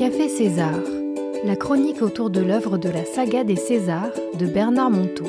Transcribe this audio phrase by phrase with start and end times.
[0.00, 0.80] Café César,
[1.44, 5.26] la chronique autour de l'œuvre de la saga des Césars de Bernard Monteau.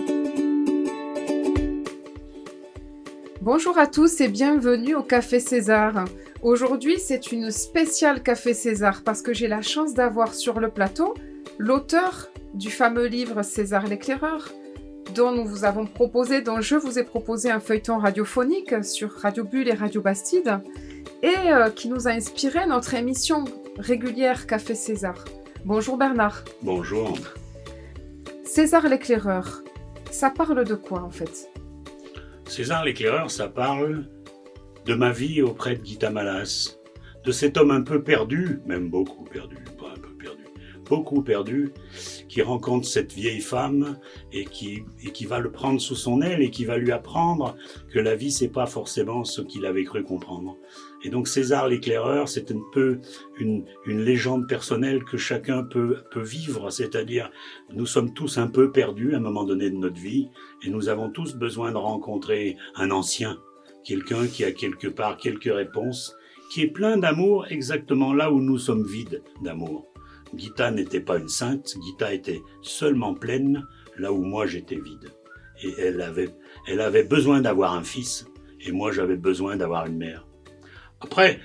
[3.42, 6.05] Bonjour à tous et bienvenue au Café César.
[6.42, 11.15] Aujourd'hui, c'est une spéciale Café César parce que j'ai la chance d'avoir sur le plateau
[11.58, 14.53] l'auteur du fameux livre César l'éclaireur,
[15.13, 19.44] dont nous vous avons proposé, dont je vous ai proposé un feuilleton radiophonique sur Radio
[19.44, 20.62] Bulle et Radio Bastide,
[21.23, 23.44] et euh, qui nous a inspiré notre émission
[23.77, 25.26] régulière Café César.
[25.66, 26.44] Bonjour Bernard.
[26.62, 27.18] Bonjour.
[28.44, 29.64] César l'éclaireur,
[30.12, 31.50] ça parle de quoi en fait?
[32.48, 34.08] César l'éclaireur, ça parle
[34.86, 36.78] de ma vie auprès de Gita Malas,
[37.23, 40.44] de cet homme un peu perdu, même beaucoup perdu, pas un peu perdu,
[40.90, 41.72] beaucoup perdu,
[42.28, 43.98] qui rencontre cette vieille femme
[44.34, 47.56] et qui, et qui va le prendre sous son aile et qui va lui apprendre
[47.94, 50.58] que la vie c'est pas forcément ce qu'il avait cru comprendre.
[51.04, 53.00] Et donc César l'éclaireur, c'est un peu
[53.40, 57.31] une, légende personnelle que chacun peut, vivre, c'est-à-dire
[57.73, 60.30] nous sommes tous un peu perdus à un moment donné de notre vie
[60.64, 63.38] et nous avons tous besoin de rencontrer un ancien,
[63.84, 66.16] quelqu'un qui a quelque part quelques réponses,
[66.52, 69.88] qui est plein d'amour exactement là où nous sommes vides d'amour.
[70.36, 73.66] Gita n'était pas une sainte, Gita était seulement pleine
[73.97, 75.09] là où moi j'étais vide.
[75.64, 78.25] Et elle avait besoin d'avoir un fils,
[78.59, 80.25] et moi j'avais besoin d'avoir une mère.
[81.02, 81.39] Après,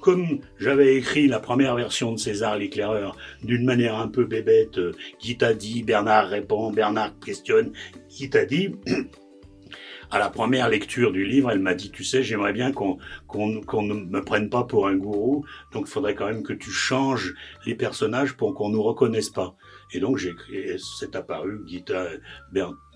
[0.00, 4.92] comme j'avais écrit la première version de César l'éclaireur d'une manière un peu bébête, euh,
[5.38, 7.72] t'a dit, Bernard répond, Bernard questionne,
[8.08, 8.74] qui t'a dit,
[10.10, 12.98] à la première lecture du livre, elle m'a dit, tu sais, j'aimerais bien qu'on
[13.34, 17.34] ne me prenne pas pour un gourou, donc il faudrait quand même que tu changes
[17.66, 19.54] les personnages pour qu'on nous reconnaisse pas.
[19.92, 20.34] Et donc j'ai
[20.98, 22.06] c'est apparu, Gita,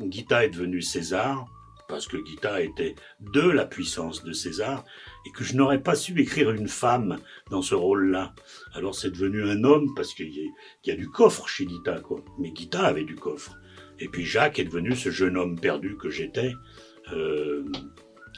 [0.08, 1.46] Gita est devenu César,
[1.92, 4.82] parce que Gita était de la puissance de César,
[5.26, 7.18] et que je n'aurais pas su écrire une femme
[7.50, 8.32] dans ce rôle-là.
[8.72, 10.32] Alors c'est devenu un homme, parce qu'il
[10.86, 12.24] y, a du coffre chez Gita, quoi.
[12.38, 13.58] Mais Gita avait du coffre.
[14.00, 16.54] Et puis Jacques est devenu ce jeune homme perdu que j'étais.
[17.12, 17.62] Euh,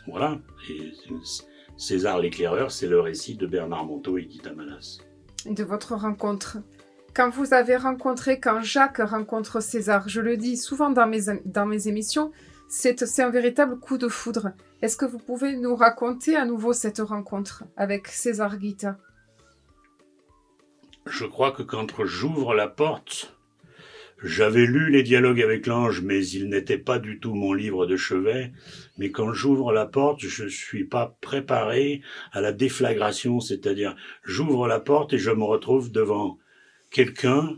[0.09, 0.41] voilà.
[1.77, 4.99] César l'éclaireur, c'est le récit de Bernard Monteau et Gita Manas.
[5.47, 6.57] De votre rencontre.
[7.15, 11.67] Quand vous avez rencontré, quand Jacques rencontre César, je le dis souvent dans mes, dans
[11.67, 12.33] mes émissions,
[12.77, 14.51] c'est un véritable coup de foudre.
[14.83, 18.99] Est-ce que vous pouvez nous raconter à nouveau cette rencontre avec César Guita?
[21.07, 23.39] Je crois que quand j'ouvre la porte,
[24.23, 27.97] j'avais lu les dialogues avec l'ange, mais il n'était pas du tout mon livre de
[27.97, 28.53] chevet.
[28.99, 32.03] Mais quand j'ouvre la porte, je ne suis pas préparé
[32.33, 36.39] à la déflagration, c'est-à-dire j'ouvre la porte et je me retrouve devant
[36.91, 37.57] quelqu'un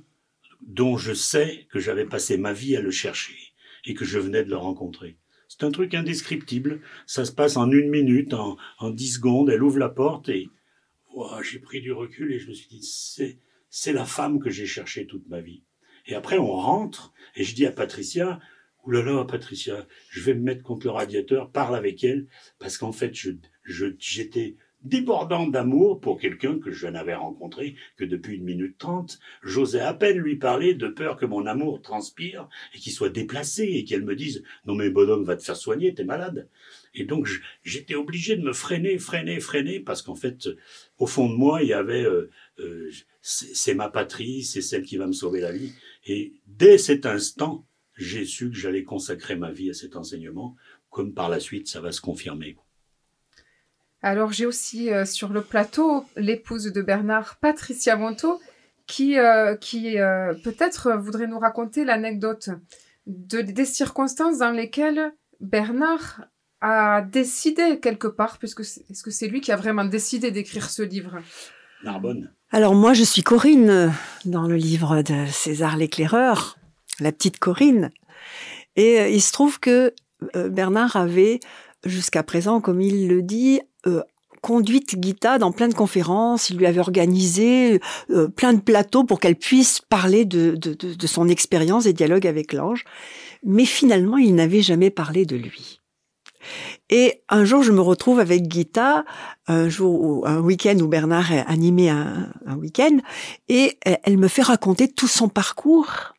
[0.60, 3.45] dont je sais que j'avais passé ma vie à le chercher
[3.86, 5.16] et que je venais de le rencontrer.
[5.48, 6.80] C'est un truc indescriptible.
[7.06, 9.48] Ça se passe en une minute, en, en dix secondes.
[9.48, 10.48] Elle ouvre la porte et
[11.14, 13.38] wow, j'ai pris du recul et je me suis dit, c'est,
[13.70, 15.62] c'est la femme que j'ai cherchée toute ma vie.
[16.06, 18.40] Et après, on rentre et je dis à Patricia,
[18.84, 23.14] oulala, Patricia, je vais me mettre contre le radiateur, parle avec elle, parce qu'en fait,
[23.14, 23.32] je,
[23.64, 24.56] je, j'étais
[24.88, 29.18] débordant d'amour pour quelqu'un que je n'avais rencontré que depuis une minute trente.
[29.42, 33.64] J'osais à peine lui parler de peur que mon amour transpire et qu'il soit déplacé
[33.64, 36.48] et qu'elle me dise non mais bonhomme va te faire soigner, t'es malade.
[36.94, 37.28] Et donc
[37.62, 40.48] j'étais obligé de me freiner, freiner, freiner parce qu'en fait
[40.98, 44.96] au fond de moi il y avait euh, euh, c'est ma patrie, c'est celle qui
[44.96, 45.72] va me sauver la vie.
[46.06, 47.66] Et dès cet instant
[47.96, 50.54] j'ai su que j'allais consacrer ma vie à cet enseignement,
[50.90, 52.56] comme par la suite ça va se confirmer.
[54.02, 58.40] Alors j'ai aussi euh, sur le plateau l'épouse de Bernard, Patricia Monteau,
[58.86, 62.50] qui, euh, qui euh, peut-être voudrait nous raconter l'anecdote
[63.06, 66.24] de, des circonstances dans lesquelles Bernard
[66.60, 70.82] a décidé quelque part, puisque est-ce que c'est lui qui a vraiment décidé d'écrire ce
[70.82, 71.18] livre?
[71.84, 72.30] Narbonne.
[72.50, 73.92] Alors moi je suis Corinne
[74.24, 76.58] dans le livre de César l'éclaireur,
[77.00, 77.90] la petite Corinne.
[78.76, 79.94] Et il se trouve que
[80.34, 81.40] Bernard avait
[81.84, 84.02] jusqu'à présent, comme il le dit, euh,
[84.42, 86.50] conduite Gita dans plein de conférences.
[86.50, 87.80] Il lui avait organisé
[88.10, 90.58] euh, plein de plateaux pour qu'elle puisse parler de,
[91.06, 92.84] son expérience et dialogue avec l'ange.
[93.42, 95.80] Mais finalement, il n'avait jamais parlé de lui.
[96.90, 99.04] Et un jour, je me retrouve avec Gita,
[99.48, 102.98] un jour, un week-end où Bernard a animé un, un week-end,
[103.48, 106.14] et elle me fait raconter tout son parcours,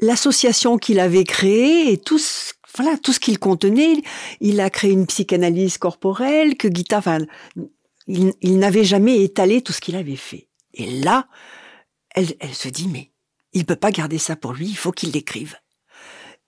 [0.00, 4.02] l'association qu'il avait créée et tout ce voilà tout ce qu'il contenait.
[4.40, 7.18] Il a créé une psychanalyse corporelle que Gita, enfin,
[8.06, 10.48] il, n'avait jamais étalé tout ce qu'il avait fait.
[10.74, 11.28] Et là,
[12.14, 13.12] elle, elle se dit mais
[13.52, 15.56] il peut pas garder ça pour lui, il faut qu'il l'écrive.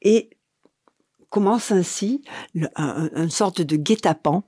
[0.03, 0.31] Et
[1.31, 2.23] commence ainsi
[2.55, 4.45] une sorte de guet-apens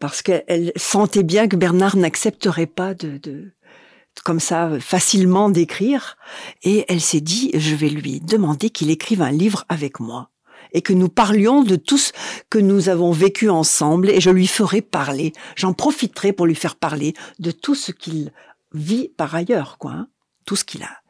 [0.00, 3.52] parce qu'elle sentait bien que Bernard n'accepterait pas de, de
[4.24, 6.16] comme ça facilement d'écrire
[6.62, 10.30] et elle s'est dit je vais lui demander qu'il écrive un livre avec moi
[10.74, 12.12] et que nous parlions de tout ce
[12.50, 15.32] que nous avons vécu ensemble et je lui ferai parler.
[15.56, 18.32] J'en profiterai pour lui faire parler de tout ce qu'il
[18.72, 20.08] vit par ailleurs, quoi, hein.
[20.44, 21.00] tout ce qu'il a.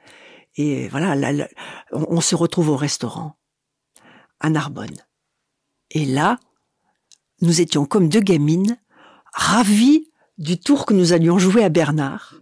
[0.57, 1.17] Et voilà,
[1.91, 3.37] on, se retrouve au restaurant
[4.39, 4.97] à Narbonne.
[5.91, 6.39] Et là,
[7.41, 8.79] nous étions comme deux gamines,
[9.33, 12.37] ravies du tour que nous allions jouer à Bernard.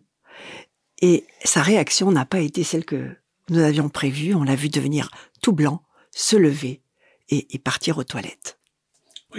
[1.01, 3.17] Et sa réaction n'a pas été celle que
[3.49, 4.35] nous avions prévue.
[4.35, 5.11] On l'a vu devenir
[5.41, 6.82] tout blanc, se lever
[7.33, 8.59] et, partir aux toilettes.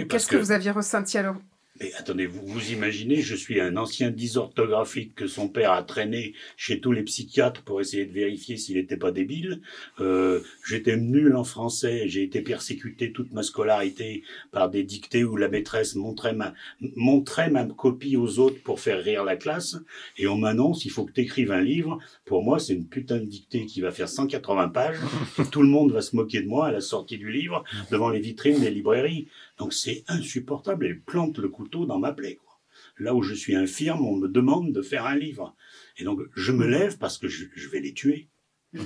[0.08, 1.36] Qu'est-ce que, vous aviez ressenti alors?
[1.80, 6.34] Mais attendez, vous vous imaginez, je suis un ancien dysorthographique que son père a traîné
[6.56, 9.60] chez tous les psychiatres pour essayer de vérifier s'il n'était pas débile.
[10.00, 15.36] Euh, J'étais nul en français, j'ai été persécuté toute ma scolarité par des dictées où
[15.36, 16.54] la maîtresse montrait ma,
[16.96, 19.76] montrait ma copie aux autres pour faire rire la classe.
[20.16, 21.98] Et on m'annonce, il faut que tu écrives un livre.
[22.24, 24.98] Pour moi, c'est une putain de dictée qui va faire 180 pages.
[25.38, 28.08] Et tout le monde va se moquer de moi à la sortie du livre devant
[28.10, 29.28] les vitrines des librairies.
[29.58, 30.86] Donc c'est insupportable.
[30.86, 32.36] Elle plante le couteau dans ma plaie.
[32.36, 32.60] Quoi.
[32.98, 35.56] Là où je suis infirme, on me demande de faire un livre.
[35.96, 38.28] Et donc je me lève parce que je, vais les tuer.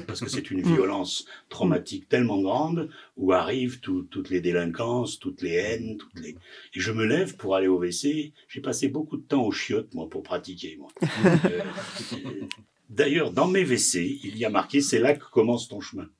[0.06, 5.54] Parce que c'est une violence traumatique tellement grande où arrivent toutes les délinquances, toutes les
[5.54, 6.36] haines, toutes les.
[6.74, 8.34] Et je me lève pour aller au WC.
[8.48, 10.90] J'ai passé beaucoup de temps aux chiottes, moi, pour pratiquer, moi.
[11.02, 12.46] Euh,
[12.90, 16.10] d'ailleurs, dans mes WC, il y a marqué c'est là que commence ton chemin.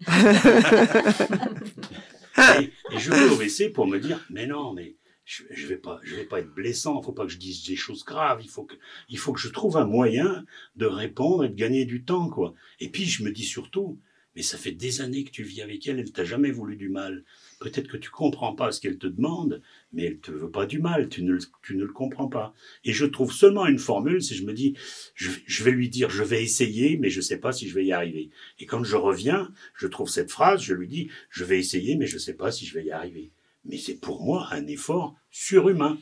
[2.60, 4.96] et, je vais au WC pour me dire, mais non, mais
[5.28, 7.00] je, je vais pas, je vais pas être blessant.
[7.00, 8.40] Il faut pas que je dise des choses graves.
[8.42, 8.74] Il faut que,
[9.10, 10.46] il faut que je trouve un moyen
[10.76, 12.54] de répondre et de gagner du temps, quoi.
[12.80, 14.00] Et puis je me dis surtout,
[14.34, 16.88] mais ça fait des années que tu vis avec elle, elle t'a jamais voulu du
[16.88, 17.24] mal.
[17.60, 19.60] Peut-être que tu comprends pas ce qu'elle te demande,
[19.92, 22.54] mais elle te veut pas du mal, tu ne, tu ne le comprends pas.
[22.84, 24.76] Et je trouve seulement une formule, si je me dis,
[25.14, 27.92] je, vais lui dire, je vais essayer, mais je sais pas si je vais y
[27.92, 28.30] arriver.
[28.60, 32.06] Et quand je reviens, je trouve cette phrase, je lui dis, je vais essayer, mais
[32.06, 33.30] je sais pas si je vais y arriver.
[33.68, 35.98] Mais c'est pour moi un effort surhumain.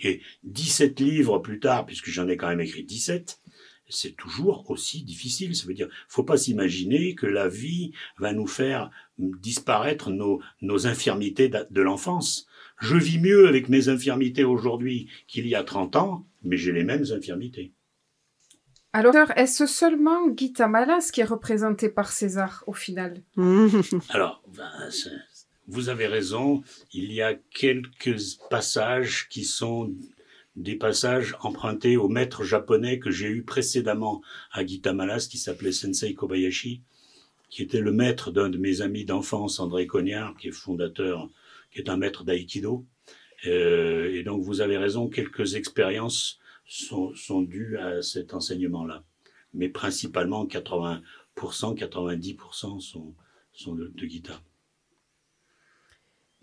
[0.00, 3.40] Et 17 livres plus tard, puisque j'en ai quand même écrit 17,
[3.88, 5.54] c'est toujours aussi difficile.
[5.54, 10.86] Ça veut dire, faut pas s'imaginer que la vie va nous faire disparaître nos, nos
[10.86, 12.46] infirmités de l'enfance.
[12.80, 16.84] Je vis mieux avec mes infirmités aujourd'hui qu'il y a 30 ans, mais j'ai les
[16.84, 17.72] mêmes infirmités.
[18.94, 23.22] Alors, est-ce seulement Guy Malas qui est représenté par César au final?
[24.10, 24.90] Alors, ben,
[25.72, 28.18] vous avez raison, il y a quelques
[28.50, 29.94] passages qui sont
[30.54, 34.20] des passages empruntés au maître japonais que j'ai eu précédemment
[34.52, 36.82] à Gitamalas, qui s'appelait Sensei Kobayashi,
[37.48, 41.30] qui était le maître d'un de mes amis d'enfance, André Cognard, qui est fondateur,
[41.70, 42.84] qui est un maître d'aïkido.
[43.46, 49.04] Euh, et donc vous avez raison, quelques expériences sont, dues à cet enseignement-là.
[49.54, 51.00] Mais principalement 80%,
[51.34, 53.14] 90% sont,
[53.54, 54.42] sont de, de guitare.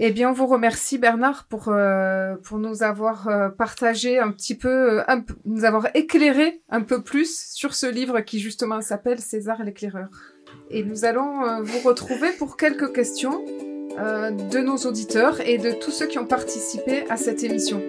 [0.02, 4.56] Eh bien, on vous remercie Bernard pour euh, pour nous avoir euh, partagé un petit
[4.56, 9.62] peu, euh, nous avoir éclairé un peu plus sur ce livre qui justement s'appelle César
[9.62, 10.08] l'éclaireur.
[10.70, 16.08] Et nous allons vous retrouver pour quelques questions de nos auditeurs et de tous ceux
[16.08, 17.82] qui ont participé à cette émission.